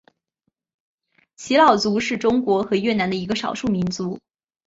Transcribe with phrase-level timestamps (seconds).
[1.35, 4.19] 仡佬族是中国和越南的一个少数民族。